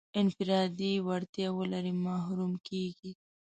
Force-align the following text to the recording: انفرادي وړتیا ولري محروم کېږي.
انفرادي 0.19 0.93
وړتیا 1.07 1.47
ولري 1.59 1.93
محروم 2.05 2.53
کېږي. 2.67 3.11